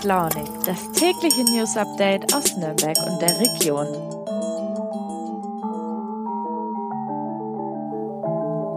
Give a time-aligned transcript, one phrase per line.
[0.00, 3.86] und Launig, das tägliche News Update aus Nürnberg und der Region.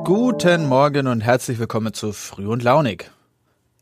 [0.04, 3.10] Guten Morgen und herzlich willkommen zu Früh und Launig.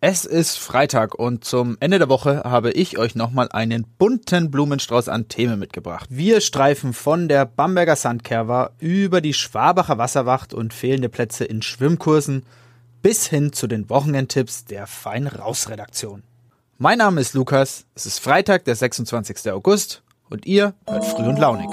[0.01, 5.09] Es ist Freitag und zum Ende der Woche habe ich euch nochmal einen bunten Blumenstrauß
[5.09, 6.07] an Themen mitgebracht.
[6.09, 12.43] Wir streifen von der Bamberger Sandkerwa über die Schwabacher Wasserwacht und fehlende Plätze in Schwimmkursen
[13.01, 16.23] bis hin zu den Wochenendtipps der Fein Raus Redaktion.
[16.83, 19.51] Mein Name ist Lukas, es ist Freitag, der 26.
[19.51, 21.69] August und ihr hört früh und launig.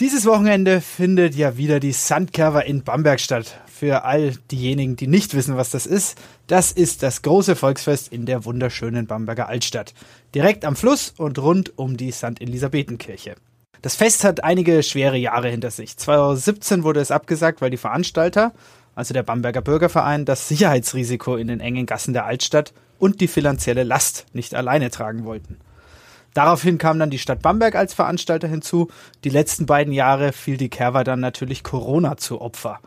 [0.00, 3.60] Dieses Wochenende findet ja wieder die Sandkerver in Bamberg statt.
[3.66, 8.24] Für all diejenigen, die nicht wissen, was das ist, das ist das große Volksfest in
[8.24, 9.92] der wunderschönen Bamberger Altstadt.
[10.34, 12.40] Direkt am Fluss und rund um die St.
[12.40, 13.34] Elisabethenkirche.
[13.82, 15.98] Das Fest hat einige schwere Jahre hinter sich.
[15.98, 18.54] 2017 wurde es abgesagt, weil die Veranstalter,
[18.94, 23.82] also der Bamberger Bürgerverein, das Sicherheitsrisiko in den engen Gassen der Altstadt und die finanzielle
[23.82, 25.58] Last nicht alleine tragen wollten.
[26.34, 28.88] Daraufhin kam dann die Stadt Bamberg als Veranstalter hinzu.
[29.22, 32.80] Die letzten beiden Jahre fiel die Kerwa dann natürlich Corona zu Opfer.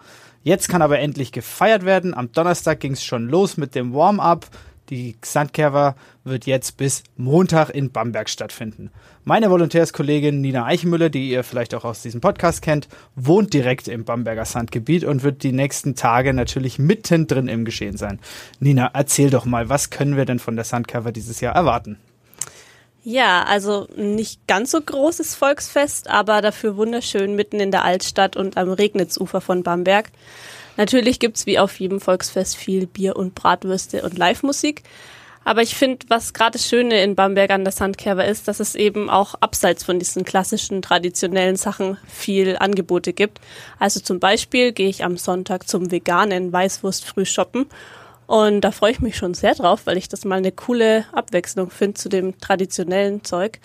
[0.44, 2.14] Jetzt kann aber endlich gefeiert werden.
[2.14, 4.48] Am Donnerstag ging es schon los mit dem Warm-up.
[4.90, 8.90] Die Sandkerwa wird jetzt bis Montag in Bamberg stattfinden.
[9.26, 14.06] Meine Volontärskollegin Nina Eichenmüller, die ihr vielleicht auch aus diesem Podcast kennt, wohnt direkt im
[14.06, 18.20] Bamberger Sandgebiet und wird die nächsten Tage natürlich mittendrin im Geschehen sein.
[18.62, 21.98] Nina, erzähl doch mal, was können wir denn von der Sandkerwa dieses Jahr erwarten?
[23.04, 28.58] Ja, also nicht ganz so großes Volksfest, aber dafür wunderschön mitten in der Altstadt und
[28.58, 30.12] am Regnitzufer von Bamberg.
[30.78, 34.84] Natürlich gibt's wie auf jedem Volksfest viel Bier und Bratwürste und Live-Musik.
[35.44, 38.76] Aber ich finde, was gerade das Schöne in Bamberg an der Sandkerber ist, dass es
[38.76, 43.40] eben auch abseits von diesen klassischen traditionellen Sachen viel Angebote gibt.
[43.80, 47.68] Also zum Beispiel gehe ich am Sonntag zum veganen Weißwurst shoppen.
[48.26, 51.72] Und da freue ich mich schon sehr drauf, weil ich das mal eine coole Abwechslung
[51.72, 53.60] finde zu dem traditionellen Zeug.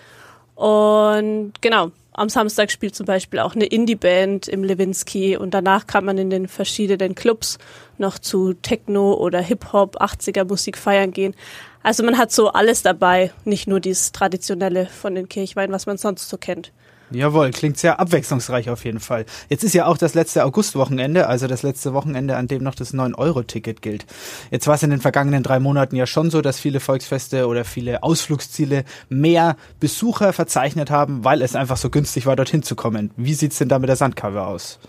[0.55, 6.05] Und genau, am Samstag spielt zum Beispiel auch eine Indie-Band im Lewinsky und danach kann
[6.05, 7.57] man in den verschiedenen Clubs
[7.97, 11.35] noch zu Techno oder Hip-Hop, 80er Musik feiern gehen.
[11.81, 15.97] Also man hat so alles dabei, nicht nur dieses Traditionelle von den Kirchweinen, was man
[15.97, 16.71] sonst so kennt.
[17.13, 19.25] Jawohl, klingt sehr abwechslungsreich auf jeden Fall.
[19.47, 22.93] Jetzt ist ja auch das letzte Augustwochenende, also das letzte Wochenende, an dem noch das
[22.93, 24.05] 9-Euro-Ticket gilt.
[24.49, 27.65] Jetzt war es in den vergangenen drei Monaten ja schon so, dass viele Volksfeste oder
[27.65, 33.11] viele Ausflugsziele mehr Besucher verzeichnet haben, weil es einfach so günstig war, dorthin zu kommen.
[33.15, 34.79] Wie sieht's denn da mit der Sandkabe aus?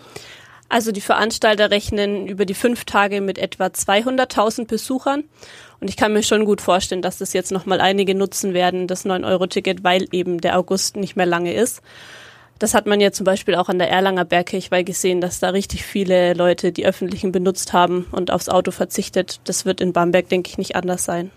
[0.68, 5.24] Also die Veranstalter rechnen über die fünf Tage mit etwa 200.000 Besuchern.
[5.80, 9.04] Und ich kann mir schon gut vorstellen, dass das jetzt nochmal einige nutzen werden, das
[9.04, 11.82] 9-Euro-Ticket, weil eben der August nicht mehr lange ist.
[12.58, 15.84] Das hat man ja zum Beispiel auch an der Erlanger Bergkirchweih gesehen, dass da richtig
[15.84, 19.40] viele Leute die öffentlichen benutzt haben und aufs Auto verzichtet.
[19.44, 21.30] Das wird in Bamberg, denke ich, nicht anders sein.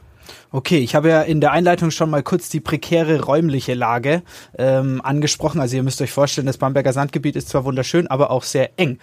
[0.51, 4.23] Okay, ich habe ja in der Einleitung schon mal kurz die prekäre räumliche Lage
[4.57, 5.59] ähm, angesprochen.
[5.59, 8.99] Also ihr müsst euch vorstellen, das Bamberger Sandgebiet ist zwar wunderschön, aber auch sehr eng.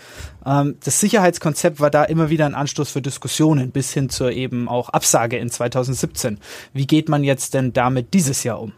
[0.46, 4.68] Ähm, das Sicherheitskonzept war da immer wieder ein Anstoß für Diskussionen bis hin zur eben
[4.68, 6.38] auch Absage in 2017.
[6.72, 8.72] Wie geht man jetzt denn damit dieses Jahr um?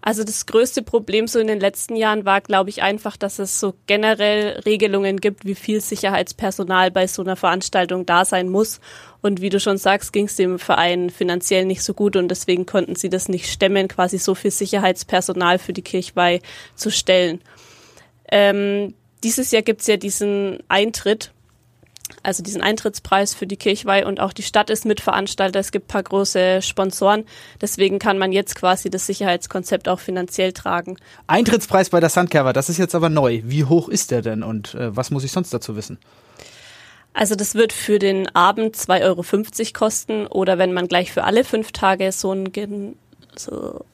[0.00, 3.58] Also das größte Problem so in den letzten Jahren war, glaube ich, einfach, dass es
[3.58, 8.80] so generell Regelungen gibt, wie viel Sicherheitspersonal bei so einer Veranstaltung da sein muss.
[9.20, 12.64] Und wie du schon sagst, ging es dem Verein finanziell nicht so gut und deswegen
[12.64, 16.40] konnten sie das nicht stemmen, quasi so viel Sicherheitspersonal für die Kirchweih
[16.76, 17.40] zu stellen.
[18.30, 18.94] Ähm,
[19.24, 21.32] dieses Jahr gibt's ja diesen Eintritt
[22.22, 25.58] also diesen Eintrittspreis für die Kirchweih und auch die Stadt ist Mitveranstalter.
[25.60, 27.24] Es gibt ein paar große Sponsoren.
[27.60, 30.96] Deswegen kann man jetzt quasi das Sicherheitskonzept auch finanziell tragen.
[31.26, 33.42] Eintrittspreis bei der Sandkerber, das ist jetzt aber neu.
[33.44, 35.98] Wie hoch ist der denn und äh, was muss ich sonst dazu wissen?
[37.14, 39.24] Also das wird für den Abend 2,50 Euro
[39.72, 42.96] kosten oder wenn man gleich für alle fünf Tage so ein
[43.34, 43.84] so,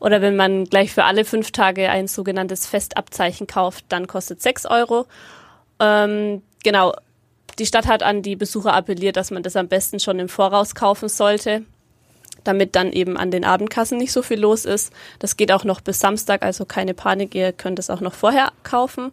[0.00, 4.66] oder wenn man gleich für alle fünf Tage ein sogenanntes Festabzeichen kauft, dann kostet 6
[4.66, 5.06] Euro.
[5.80, 6.94] Ähm, genau,
[7.58, 10.74] die Stadt hat an die Besucher appelliert, dass man das am besten schon im Voraus
[10.74, 11.62] kaufen sollte,
[12.44, 14.92] damit dann eben an den Abendkassen nicht so viel los ist.
[15.18, 18.52] Das geht auch noch bis Samstag, also keine Panik, ihr könnt es auch noch vorher
[18.62, 19.12] kaufen.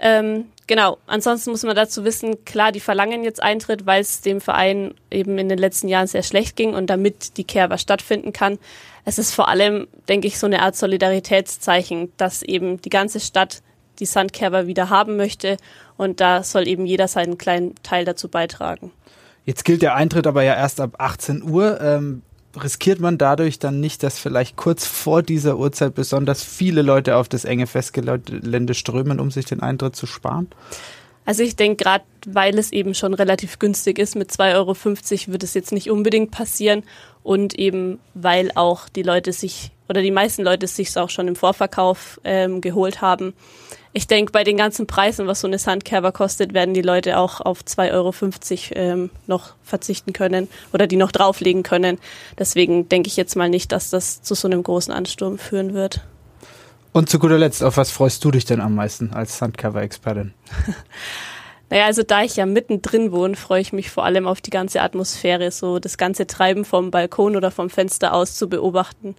[0.00, 4.40] Ähm, genau, ansonsten muss man dazu wissen, klar, die verlangen jetzt Eintritt, weil es dem
[4.40, 8.58] Verein eben in den letzten Jahren sehr schlecht ging und damit die Kerber stattfinden kann.
[9.04, 13.62] Es ist vor allem, denke ich, so eine Art Solidaritätszeichen, dass eben die ganze Stadt
[13.98, 15.56] die Sandkerber wieder haben möchte
[15.96, 18.92] und da soll eben jeder seinen kleinen Teil dazu beitragen.
[19.44, 21.80] Jetzt gilt der Eintritt aber ja erst ab 18 Uhr.
[21.80, 22.22] Ähm,
[22.56, 27.28] riskiert man dadurch dann nicht, dass vielleicht kurz vor dieser Uhrzeit besonders viele Leute auf
[27.28, 30.48] das enge Festgelände strömen, um sich den Eintritt zu sparen?
[31.24, 35.42] Also ich denke, gerade weil es eben schon relativ günstig ist, mit 2,50 Euro wird
[35.42, 36.84] es jetzt nicht unbedingt passieren.
[37.22, 41.36] Und eben weil auch die Leute sich oder die meisten Leute sich auch schon im
[41.36, 43.34] Vorverkauf ähm, geholt haben.
[43.92, 47.40] Ich denke, bei den ganzen Preisen, was so eine Sandkerber kostet, werden die Leute auch
[47.40, 48.14] auf 2,50 Euro
[48.74, 51.98] ähm, noch verzichten können oder die noch drauflegen können.
[52.38, 56.02] Deswegen denke ich jetzt mal nicht, dass das zu so einem großen Ansturm führen wird.
[56.92, 60.34] Und zu guter Letzt, auf was freust du dich denn am meisten als Sandcover-Expertin?
[61.70, 64.80] Naja, also da ich ja mittendrin wohne, freue ich mich vor allem auf die ganze
[64.80, 69.16] Atmosphäre, so das ganze Treiben vom Balkon oder vom Fenster aus zu beobachten,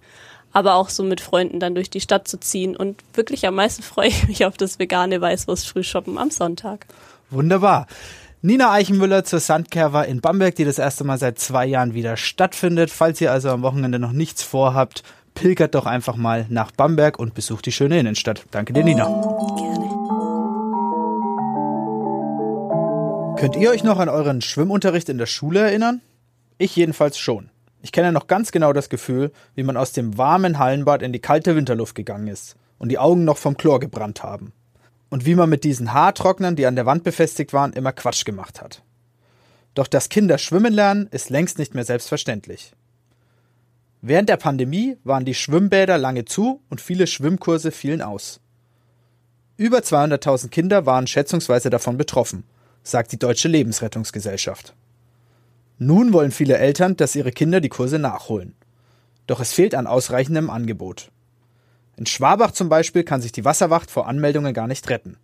[0.52, 2.76] aber auch so mit Freunden dann durch die Stadt zu ziehen.
[2.76, 6.86] Und wirklich am meisten freue ich mich auf das vegane Weißwurst-Frühshoppen am Sonntag.
[7.30, 7.86] Wunderbar.
[8.42, 12.90] Nina Eichenmüller zur Sandkerver in Bamberg, die das erste Mal seit zwei Jahren wieder stattfindet.
[12.90, 15.02] Falls ihr also am Wochenende noch nichts vorhabt,
[15.34, 18.44] pilgert doch einfach mal nach Bamberg und besucht die schöne Innenstadt.
[18.50, 19.04] Danke dir, Nina.
[19.56, 19.80] Gerne.
[23.40, 26.02] Könnt ihr euch noch an euren Schwimmunterricht in der Schule erinnern?
[26.58, 27.48] Ich jedenfalls schon.
[27.82, 31.20] Ich kenne noch ganz genau das Gefühl, wie man aus dem warmen Hallenbad in die
[31.20, 34.52] kalte Winterluft gegangen ist und die Augen noch vom Chlor gebrannt haben.
[35.08, 38.60] Und wie man mit diesen Haartrocknern, die an der Wand befestigt waren, immer Quatsch gemacht
[38.60, 38.82] hat.
[39.74, 42.72] Doch dass Kinder schwimmen lernen, ist längst nicht mehr selbstverständlich.
[44.02, 48.40] Während der Pandemie waren die Schwimmbäder lange zu und viele Schwimmkurse fielen aus.
[49.56, 52.44] Über 200.000 Kinder waren schätzungsweise davon betroffen,
[52.82, 54.74] sagt die Deutsche Lebensrettungsgesellschaft.
[55.82, 58.54] Nun wollen viele Eltern, dass ihre Kinder die Kurse nachholen.
[59.26, 61.10] Doch es fehlt an ausreichendem Angebot.
[61.96, 65.16] In Schwabach zum Beispiel kann sich die Wasserwacht vor Anmeldungen gar nicht retten.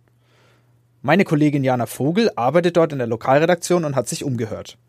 [1.03, 4.79] Meine Kollegin Jana Vogel arbeitet dort in der Lokalredaktion und hat sich umgehört.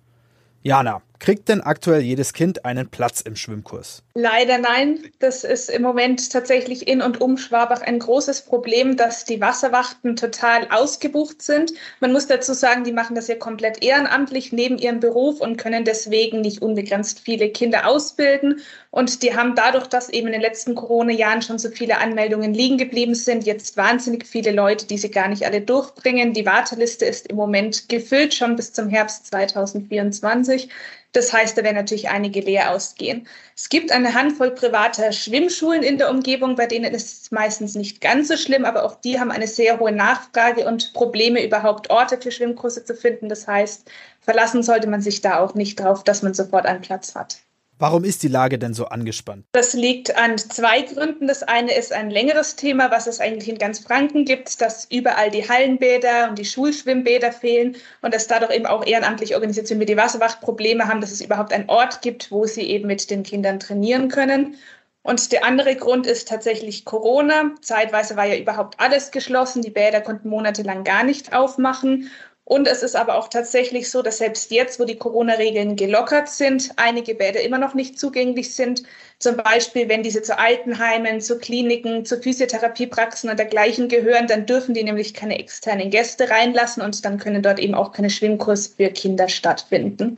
[0.63, 4.03] Jana, kriegt denn aktuell jedes Kind einen Platz im Schwimmkurs?
[4.15, 4.99] Leider nein.
[5.21, 10.17] Das ist im Moment tatsächlich in und um Schwabach ein großes Problem, dass die Wasserwachten
[10.17, 11.73] total ausgebucht sind.
[12.01, 15.85] Man muss dazu sagen, die machen das ja komplett ehrenamtlich neben ihrem Beruf und können
[15.85, 18.61] deswegen nicht unbegrenzt viele Kinder ausbilden.
[18.91, 22.79] Und die haben dadurch, dass eben in den letzten Corona-Jahren schon so viele Anmeldungen liegen
[22.79, 26.33] geblieben sind, jetzt wahnsinnig viele Leute, die sie gar nicht alle durchbringen.
[26.33, 30.69] Die Warteliste ist im Moment gefüllt, schon bis zum Herbst 2024.
[31.13, 33.27] Das heißt, da werden natürlich einige leer ausgehen.
[33.57, 38.01] Es gibt eine Handvoll privater Schwimmschulen in der Umgebung, bei denen ist es meistens nicht
[38.01, 42.19] ganz so schlimm, aber auch die haben eine sehr hohe Nachfrage und Probleme, überhaupt Orte
[42.21, 43.29] für Schwimmkurse zu finden.
[43.29, 43.91] Das heißt,
[44.21, 47.39] verlassen sollte man sich da auch nicht drauf, dass man sofort einen Platz hat.
[47.81, 49.45] Warum ist die Lage denn so angespannt?
[49.53, 51.29] Das liegt an zwei Gründen.
[51.29, 55.31] Das eine ist ein längeres Thema, was es eigentlich in ganz Franken gibt, dass überall
[55.31, 59.97] die Hallenbäder und die Schulschwimmbäder fehlen und dass dadurch eben auch ehrenamtliche Organisationen wie die
[59.97, 63.61] Wasserwacht Probleme haben, dass es überhaupt einen Ort gibt, wo sie eben mit den Kindern
[63.61, 64.57] trainieren können.
[65.03, 67.53] Und der andere Grund ist tatsächlich Corona.
[67.63, 69.63] Zeitweise war ja überhaupt alles geschlossen.
[69.63, 72.11] Die Bäder konnten monatelang gar nicht aufmachen.
[72.49, 76.71] Und es ist aber auch tatsächlich so, dass selbst jetzt, wo die Corona-Regeln gelockert sind,
[76.77, 78.85] einige Bäder immer noch nicht zugänglich sind.
[79.19, 84.73] Zum Beispiel, wenn diese zu Altenheimen, zu Kliniken, zu Physiotherapiepraxen und dergleichen gehören, dann dürfen
[84.73, 88.89] die nämlich keine externen Gäste reinlassen und dann können dort eben auch keine Schwimmkurs für
[88.89, 90.17] Kinder stattfinden.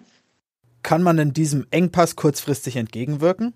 [0.84, 3.54] Kann man denn diesem Engpass kurzfristig entgegenwirken?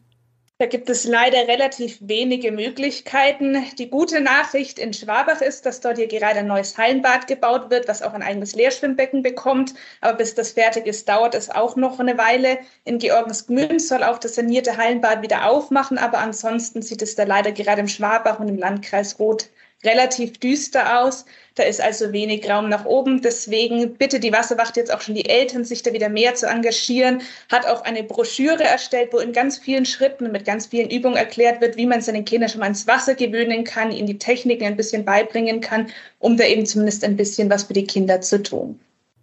[0.59, 3.65] Da gibt es leider relativ wenige Möglichkeiten.
[3.77, 7.89] Die gute Nachricht in Schwabach ist, dass dort hier gerade ein neues Hallenbad gebaut wird,
[7.89, 9.75] was auch ein eigenes Leerschwimmbecken bekommt.
[10.01, 12.59] Aber bis das fertig ist, dauert es auch noch eine Weile.
[12.85, 17.51] In Georgensgmünd soll auch das sanierte Hallenbad wieder aufmachen, aber ansonsten sieht es da leider
[17.51, 19.51] gerade im Schwabach und im Landkreis Roth
[19.85, 21.25] relativ düster aus.
[21.55, 23.23] Da ist also wenig Raum nach oben.
[23.23, 27.23] Deswegen bitte die Wasserwacht jetzt auch schon die Eltern, sich da wieder mehr zu engagieren.
[27.51, 31.61] Hat auch eine Broschüre erstellt, wo in ganz vielen Schritten mit ganz vielen Übungen erklärt
[31.61, 34.77] wird, wie man seine Kinder schon mal ins Wasser gewöhnen kann, ihnen die Techniken ein
[34.77, 35.89] bisschen beibringen kann,
[36.19, 38.81] um da eben zumindest ein bisschen was für die Kinder zu tun.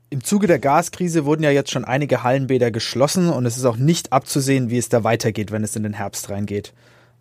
[0.09, 3.77] Im Zuge der Gaskrise wurden ja jetzt schon einige Hallenbäder geschlossen und es ist auch
[3.77, 6.73] nicht abzusehen, wie es da weitergeht, wenn es in den Herbst reingeht.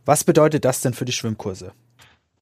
[0.04, 1.72] Was bedeutet das denn für die Schwimmkurse?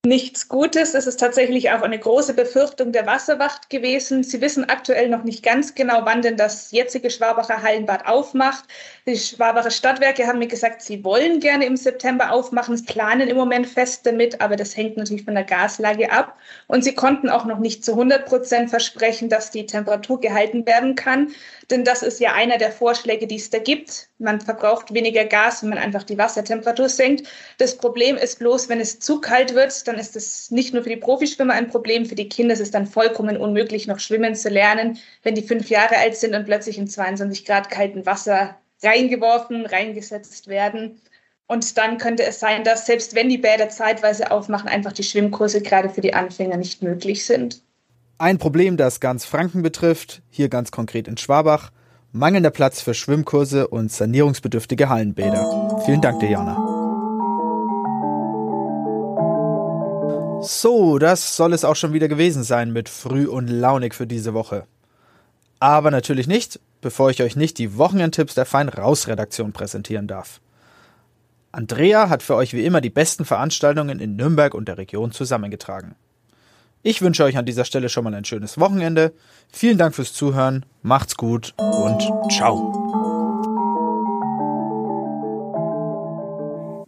[0.06, 0.94] Nichts Gutes.
[0.94, 4.22] Es ist tatsächlich auch eine große Befürchtung der Wasserwacht gewesen.
[4.22, 8.64] Sie wissen aktuell noch nicht ganz genau, wann denn das jetzige Schwabacher Hallenbad aufmacht.
[9.06, 13.66] Die Schwabacher Stadtwerke haben mir gesagt, sie wollen gerne im September aufmachen, planen im Moment
[13.66, 16.36] fest damit, aber das hängt natürlich von der Gaslage ab.
[16.68, 20.94] Und sie konnten auch noch nicht zu 100 Prozent versprechen, dass die Temperatur gehalten werden
[20.94, 21.32] kann.
[21.70, 24.08] Denn das ist ja einer der Vorschläge, die es da gibt.
[24.18, 27.28] Man verbraucht weniger Gas, wenn man einfach die Wassertemperatur senkt.
[27.58, 30.90] Das Problem ist bloß, wenn es zu kalt wird, dann ist es nicht nur für
[30.90, 34.48] die Profischwimmer ein Problem, für die Kinder ist es dann vollkommen unmöglich, noch schwimmen zu
[34.48, 39.66] lernen, wenn die fünf Jahre alt sind und plötzlich in 22 Grad kalten Wasser reingeworfen,
[39.66, 41.00] reingesetzt werden.
[41.46, 45.62] Und dann könnte es sein, dass selbst wenn die Bäder zeitweise aufmachen, einfach die Schwimmkurse
[45.62, 47.62] gerade für die Anfänger nicht möglich sind.
[48.18, 51.70] Ein Problem, das ganz Franken betrifft, hier ganz konkret in Schwabach,
[52.12, 55.82] mangelnder Platz für Schwimmkurse und sanierungsbedürftige Hallenbäder.
[55.86, 56.67] Vielen Dank, Diana.
[60.40, 64.34] So, das soll es auch schon wieder gewesen sein mit Früh und Launig für diese
[64.34, 64.66] Woche.
[65.58, 70.40] Aber natürlich nicht, bevor ich euch nicht die Wochenendtipps der Fein Raus Redaktion präsentieren darf.
[71.50, 75.96] Andrea hat für euch wie immer die besten Veranstaltungen in Nürnberg und der Region zusammengetragen.
[76.82, 79.12] Ich wünsche euch an dieser Stelle schon mal ein schönes Wochenende.
[79.50, 82.77] Vielen Dank fürs Zuhören, macht's gut und ciao.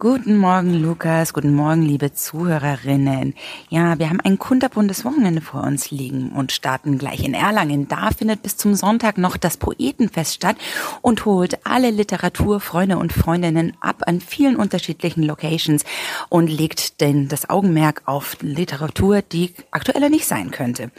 [0.02, 1.34] Guten Morgen, Lukas.
[1.34, 3.34] Guten Morgen, liebe Zuhörerinnen.
[3.68, 7.86] Ja, wir haben ein kunterbuntes Wochenende vor uns liegen und starten gleich in Erlangen.
[7.86, 10.56] Da findet bis zum Sonntag noch das Poetenfest statt
[11.02, 15.84] und holt alle Literaturfreunde und Freundinnen ab an vielen unterschiedlichen Locations
[16.30, 20.92] und legt denn das Augenmerk auf Literatur, die aktueller nicht sein könnte.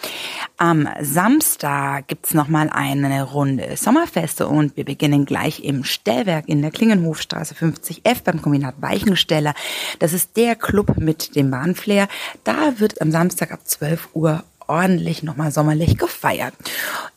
[0.57, 6.61] Am Samstag gibt's noch mal eine Runde Sommerfeste und wir beginnen gleich im Stellwerk in
[6.61, 9.53] der Klingenhofstraße 50F beim Kombinat Weichensteller.
[9.99, 12.07] Das ist der Club mit dem Bahnflair.
[12.43, 16.53] Da wird am Samstag ab 12 Uhr ordentlich nochmal sommerlich gefeiert.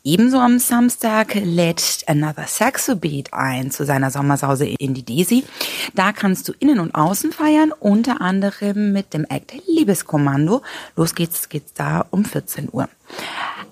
[0.03, 5.45] Ebenso am Samstag lädt Another Saxo Beat ein zu seiner Sommersause in die Desi.
[5.93, 10.63] Da kannst du innen und außen feiern, unter anderem mit dem Act Liebeskommando.
[10.95, 12.89] Los geht's, geht's da um 14 Uhr.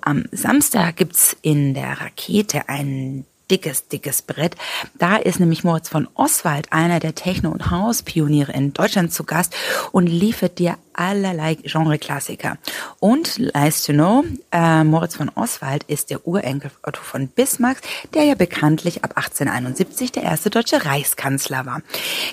[0.02, 4.56] Am Samstag gibt's in der Rakete einen dickes, dickes Brett.
[4.98, 9.56] Da ist nämlich Moritz von Oswald, einer der Techno- und House-Pioniere in Deutschland zu Gast
[9.92, 12.58] und liefert dir allerlei Genre-Klassiker.
[13.00, 17.78] Und, nice to know, äh, Moritz von Oswald ist der Urenkel Otto von Bismarck,
[18.14, 21.82] der ja bekanntlich ab 1871 der erste deutsche Reichskanzler war.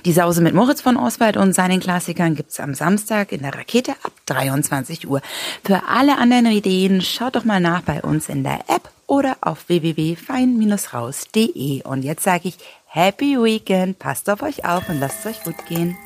[0.05, 3.93] Die Sause mit Moritz von Oswald und seinen Klassikern gibt's am Samstag in der Rakete
[4.02, 5.23] ab 23 Uhr.
[5.64, 9.69] Für alle anderen Ideen schaut doch mal nach bei uns in der App oder auf
[9.69, 11.83] www.fein-raus.de.
[11.83, 15.67] Und jetzt sage ich Happy Weekend, passt auf euch auf und lasst es euch gut
[15.69, 15.99] gehen.